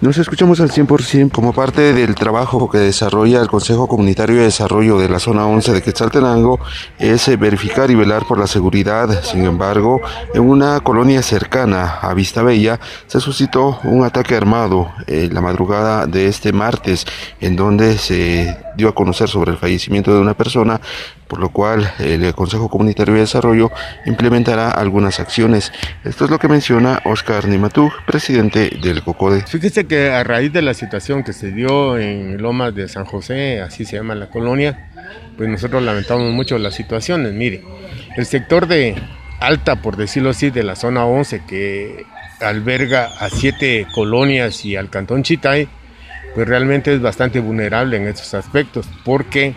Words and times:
Nos 0.00 0.16
escuchamos 0.16 0.60
al 0.60 0.70
100% 0.70 1.32
como 1.32 1.52
parte 1.52 1.92
del 1.92 2.14
trabajo 2.14 2.70
que 2.70 2.78
desarrolla 2.78 3.40
el 3.40 3.48
Consejo 3.48 3.88
Comunitario 3.88 4.36
de 4.36 4.44
Desarrollo 4.44 4.96
de 4.96 5.08
la 5.08 5.18
Zona 5.18 5.44
11 5.48 5.72
de 5.72 5.82
Quetzaltenango 5.82 6.60
es 7.00 7.26
eh, 7.26 7.36
verificar 7.36 7.90
y 7.90 7.96
velar 7.96 8.24
por 8.24 8.38
la 8.38 8.46
seguridad. 8.46 9.24
Sin 9.24 9.44
embargo, 9.44 10.00
en 10.34 10.48
una 10.48 10.78
colonia 10.78 11.20
cercana 11.20 11.98
a 12.00 12.14
Vista 12.14 12.44
Bella 12.44 12.78
se 13.08 13.18
suscitó 13.18 13.80
un 13.82 14.04
ataque 14.04 14.36
armado 14.36 14.88
en 15.08 15.34
la 15.34 15.40
madrugada 15.40 16.06
de 16.06 16.28
este 16.28 16.52
martes 16.52 17.04
en 17.40 17.56
donde 17.56 17.98
se 17.98 18.56
dio 18.76 18.88
a 18.88 18.94
conocer 18.94 19.28
sobre 19.28 19.50
el 19.50 19.58
fallecimiento 19.58 20.14
de 20.14 20.20
una 20.20 20.34
persona, 20.34 20.80
por 21.26 21.40
lo 21.40 21.48
cual 21.48 21.92
el 21.98 22.32
Consejo 22.34 22.68
Comunitario 22.68 23.14
de 23.14 23.20
Desarrollo 23.20 23.72
implementará 24.06 24.70
algunas 24.70 25.18
acciones. 25.18 25.72
Esto 26.04 26.24
es 26.24 26.30
lo 26.30 26.38
que 26.38 26.46
menciona 26.46 27.02
Oscar 27.04 27.48
Nimatú, 27.48 27.90
presidente 28.06 28.70
del 28.80 29.02
COCODE. 29.02 29.44
Fíjese 29.46 29.87
que 29.88 30.10
a 30.10 30.22
raíz 30.22 30.52
de 30.52 30.62
la 30.62 30.74
situación 30.74 31.24
que 31.24 31.32
se 31.32 31.50
dio 31.50 31.98
en 31.98 32.40
Lomas 32.40 32.74
de 32.74 32.88
San 32.88 33.04
José, 33.04 33.60
así 33.60 33.84
se 33.84 33.96
llama 33.96 34.14
la 34.14 34.28
colonia, 34.28 34.90
pues 35.36 35.48
nosotros 35.48 35.82
lamentamos 35.82 36.30
mucho 36.32 36.58
las 36.58 36.74
situaciones. 36.74 37.32
Mire, 37.32 37.62
el 38.16 38.26
sector 38.26 38.66
de 38.68 38.94
alta, 39.40 39.82
por 39.82 39.96
decirlo 39.96 40.30
así, 40.30 40.50
de 40.50 40.62
la 40.62 40.76
zona 40.76 41.06
11, 41.06 41.42
que 41.48 42.04
alberga 42.40 43.06
a 43.18 43.30
siete 43.30 43.86
colonias 43.92 44.64
y 44.64 44.76
al 44.76 44.90
cantón 44.90 45.22
Chitay, 45.22 45.68
pues 46.34 46.46
realmente 46.46 46.94
es 46.94 47.00
bastante 47.00 47.40
vulnerable 47.40 47.96
en 47.96 48.06
estos 48.06 48.34
aspectos, 48.34 48.88
porque 49.04 49.54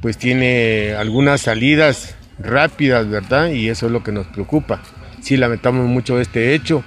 pues 0.00 0.18
tiene 0.18 0.94
algunas 0.98 1.42
salidas 1.42 2.16
rápidas, 2.38 3.08
¿verdad? 3.08 3.50
Y 3.50 3.68
eso 3.68 3.86
es 3.86 3.92
lo 3.92 4.02
que 4.02 4.12
nos 4.12 4.26
preocupa. 4.26 4.82
Sí 5.20 5.36
lamentamos 5.36 5.86
mucho 5.86 6.20
este 6.20 6.54
hecho 6.54 6.82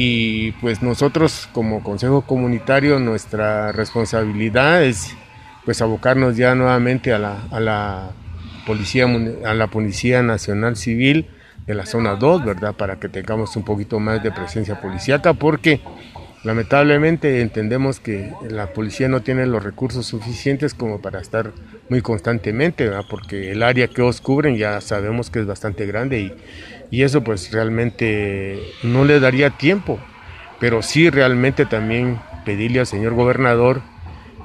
y 0.00 0.52
pues 0.60 0.80
nosotros 0.80 1.48
como 1.50 1.82
Consejo 1.82 2.20
Comunitario 2.20 3.00
nuestra 3.00 3.72
responsabilidad 3.72 4.84
es 4.84 5.16
pues 5.64 5.82
abocarnos 5.82 6.36
ya 6.36 6.54
nuevamente 6.54 7.12
a 7.12 7.18
la, 7.18 7.42
a 7.50 7.58
la 7.58 8.10
policía 8.64 9.08
a 9.44 9.54
la 9.54 9.66
policía 9.66 10.22
nacional 10.22 10.76
civil 10.76 11.26
de 11.66 11.74
la 11.74 11.84
zona 11.84 12.14
2 12.14 12.44
verdad 12.44 12.76
para 12.76 13.00
que 13.00 13.08
tengamos 13.08 13.56
un 13.56 13.64
poquito 13.64 13.98
más 13.98 14.22
de 14.22 14.30
presencia 14.30 14.80
policíaca 14.80 15.34
porque 15.34 15.80
lamentablemente 16.44 17.40
entendemos 17.40 18.00
que 18.00 18.32
la 18.48 18.72
policía 18.72 19.08
no 19.08 19.22
tiene 19.22 19.46
los 19.46 19.62
recursos 19.62 20.06
suficientes 20.06 20.74
como 20.74 21.00
para 21.00 21.20
estar 21.20 21.52
muy 21.88 22.00
constantemente 22.00 22.84
¿verdad? 22.84 23.04
porque 23.10 23.50
el 23.50 23.62
área 23.62 23.88
que 23.88 24.02
os 24.02 24.20
cubren 24.20 24.56
ya 24.56 24.80
sabemos 24.80 25.30
que 25.30 25.40
es 25.40 25.46
bastante 25.46 25.86
grande 25.86 26.20
y 26.20 26.32
y 26.90 27.02
eso 27.02 27.22
pues 27.22 27.52
realmente 27.52 28.58
no 28.82 29.04
le 29.04 29.20
daría 29.20 29.50
tiempo, 29.50 29.98
pero 30.58 30.82
sí 30.82 31.10
realmente 31.10 31.66
también 31.66 32.18
pedirle 32.44 32.80
al 32.80 32.86
señor 32.86 33.14
gobernador 33.14 33.82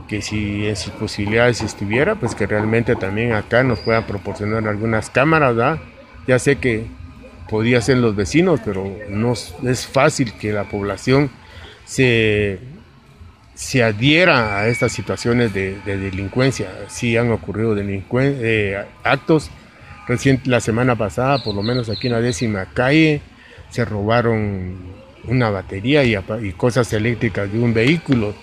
que 0.07 0.21
si 0.21 0.67
en 0.67 0.75
sus 0.75 0.91
posibilidades 0.93 1.61
estuviera, 1.61 2.15
pues 2.15 2.35
que 2.35 2.45
realmente 2.45 2.95
también 2.95 3.33
acá 3.33 3.63
nos 3.63 3.79
pueda 3.79 4.05
proporcionar 4.05 4.67
algunas 4.67 5.09
cámaras, 5.09 5.55
¿verdad? 5.55 5.79
Ya 6.27 6.37
sé 6.39 6.57
que 6.57 6.85
podría 7.49 7.81
ser 7.81 7.97
los 7.97 8.15
vecinos, 8.15 8.59
pero 8.63 8.85
no 9.09 9.33
es 9.33 9.87
fácil 9.87 10.33
que 10.33 10.51
la 10.51 10.65
población 10.65 11.29
se, 11.85 12.59
se 13.55 13.83
adhiera 13.83 14.59
a 14.59 14.67
estas 14.67 14.91
situaciones 14.91 15.53
de, 15.53 15.79
delincuencia. 15.85 16.69
Sí 16.87 17.17
han 17.17 17.31
ocurrido 17.31 17.75
eh, 17.77 18.85
actos 19.03 19.49
la 20.45 20.59
semana 20.59 20.95
pasada, 20.95 21.41
por 21.43 21.55
lo 21.55 21.63
menos 21.63 21.89
aquí 21.89 22.07
en 22.07 22.13
la 22.13 22.21
décima 22.21 22.65
calle, 22.73 23.21
se 23.69 23.85
robaron 23.85 24.75
una 25.25 25.49
batería 25.49 26.03
y, 26.03 26.51
cosas 26.53 26.91
eléctricas 26.93 27.51
de 27.51 27.59
un 27.59 27.73
vehículo. 27.73 28.35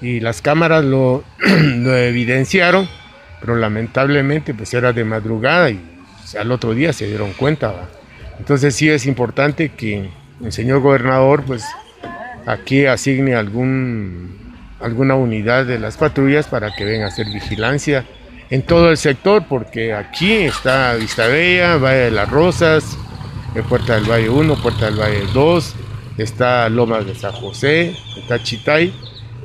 Y 0.00 0.20
las 0.20 0.42
cámaras 0.42 0.84
lo, 0.84 1.24
evidenciaron, 1.40 2.88
pero 3.40 3.56
lamentablemente 3.56 4.54
pues 4.54 4.72
era 4.74 4.92
de 4.92 5.04
madrugada 5.04 5.70
y 5.70 5.80
al 6.38 6.52
otro 6.52 6.74
día 6.74 6.92
se 6.92 7.06
dieron 7.06 7.32
cuenta. 7.32 7.88
Entonces 8.38 8.74
sí 8.74 8.88
es 8.88 9.06
importante 9.06 9.70
que 9.70 10.08
el 10.42 10.52
señor 10.52 10.80
gobernador 10.80 11.44
pues 11.44 11.64
aquí 12.46 12.86
asigne 12.86 13.34
algún, 13.34 14.56
alguna 14.80 15.14
unidad 15.14 15.66
de 15.66 15.78
las 15.78 15.96
patrullas 15.96 16.46
para 16.46 16.72
que 16.74 16.84
venga 16.84 17.06
a 17.06 17.08
hacer 17.08 17.26
vigilancia 17.26 18.04
en 18.50 18.62
todo 18.62 18.90
el 18.90 18.96
sector, 18.96 19.46
porque 19.48 19.94
aquí 19.94 20.32
está 20.32 20.94
Vista 20.94 21.26
Bella, 21.26 21.78
Valle 21.78 21.98
de 22.00 22.10
las 22.10 22.28
Rosas, 22.28 22.98
Puerta 23.68 23.94
del 23.94 24.10
Valle 24.10 24.28
1, 24.28 24.56
Puerta 24.56 24.86
del 24.86 25.00
Valle 25.00 25.24
2, 25.32 25.74
está 26.18 26.68
Lomas 26.68 27.06
de 27.06 27.14
San 27.14 27.32
José, 27.32 27.96
está 28.18 28.42
Chitay, 28.42 28.92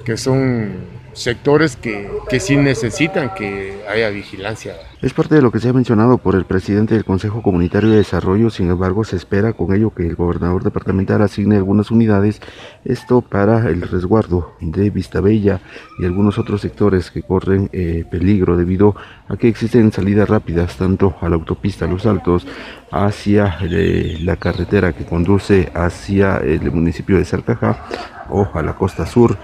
que 0.03 0.17
son 0.17 0.96
sectores 1.17 1.75
que, 1.75 2.09
que 2.29 2.39
sí 2.39 2.55
necesitan 2.55 3.33
que 3.33 3.83
haya 3.89 4.09
vigilancia. 4.09 4.75
Es 5.01 5.13
parte 5.13 5.35
de 5.35 5.41
lo 5.41 5.51
que 5.51 5.59
se 5.59 5.69
ha 5.69 5.73
mencionado 5.73 6.17
por 6.17 6.35
el 6.35 6.45
presidente 6.45 6.94
del 6.94 7.05
Consejo 7.05 7.41
Comunitario 7.41 7.89
de 7.89 7.97
Desarrollo, 7.97 8.50
sin 8.50 8.69
embargo 8.69 9.03
se 9.03 9.16
espera 9.16 9.53
con 9.53 9.75
ello 9.75 9.94
que 9.94 10.07
el 10.07 10.16
gobernador 10.16 10.63
departamental 10.63 11.22
asigne 11.22 11.56
algunas 11.56 11.91
unidades, 11.91 12.41
esto 12.85 13.22
para 13.22 13.69
el 13.69 13.81
resguardo 13.81 14.56
de 14.59 14.89
Vistabella 14.89 15.59
y 16.00 16.06
algunos 16.06 16.38
otros 16.38 16.61
sectores 16.61 17.11
que 17.11 17.23
corren 17.23 17.69
eh, 17.73 18.06
peligro 18.09 18.57
debido 18.57 18.95
a 19.27 19.38
que 19.38 19.47
existen 19.47 19.91
salidas 19.91 20.29
rápidas 20.29 20.77
tanto 20.77 21.16
a 21.22 21.29
la 21.29 21.35
autopista 21.35 21.88
Los 21.88 22.06
Altos 22.06 22.47
hacia 22.91 23.57
eh, 23.61 24.17
la 24.22 24.35
carretera 24.35 24.94
que 24.94 25.06
conduce 25.06 25.72
hacia 25.73 26.38
el 26.38 26.72
municipio 26.72 27.17
de 27.17 27.25
Salcajá 27.25 27.85
o 28.29 28.47
a 28.53 28.61
la 28.61 28.75
costa 28.75 29.06
sur 29.06 29.38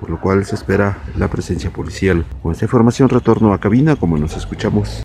por 0.00 0.10
lo 0.10 0.20
cual 0.20 0.44
se 0.44 0.54
espera 0.54 0.98
la 1.16 1.28
presencia 1.28 1.70
policial. 1.70 2.24
Con 2.42 2.52
esta 2.52 2.64
información 2.64 3.08
retorno 3.08 3.52
a 3.52 3.60
cabina 3.60 3.96
como 3.96 4.18
nos 4.18 4.36
escuchamos. 4.36 4.90